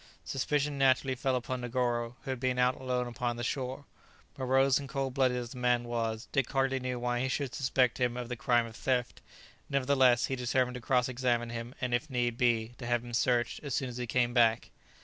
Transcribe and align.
Suspicion 0.25 0.79
naturally 0.79 1.13
fell 1.13 1.35
upon 1.35 1.61
Negoro, 1.61 2.15
who 2.23 2.31
had 2.31 2.39
been 2.39 2.57
out 2.57 2.73
alone 2.73 3.05
upon 3.05 3.35
the 3.35 3.43
shore. 3.43 3.85
Morose 4.35 4.79
and 4.79 4.89
cold 4.89 5.13
blooded 5.13 5.37
as 5.37 5.51
the 5.51 5.59
man 5.59 5.83
was, 5.83 6.27
Dick 6.31 6.49
hardly 6.51 6.79
knew 6.79 6.97
why 6.99 7.19
he 7.19 7.27
should 7.27 7.53
suspect 7.53 7.99
him 7.99 8.17
of 8.17 8.27
the 8.27 8.35
crime 8.35 8.65
of 8.65 8.75
theft; 8.75 9.21
nevertheless, 9.69 10.25
he 10.25 10.35
determined 10.35 10.73
to 10.73 10.81
cross 10.81 11.07
examine 11.07 11.51
him, 11.51 11.75
and, 11.79 11.93
if 11.93 12.09
need 12.09 12.35
be, 12.35 12.69
to 12.79 12.87
have 12.87 13.03
him 13.05 13.13
searched, 13.13 13.59
as 13.61 13.75
soon 13.75 13.89
as 13.89 13.97
he 13.97 14.07
came 14.07 14.33
back. 14.33 14.71